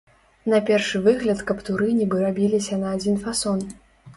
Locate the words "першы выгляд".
0.69-1.43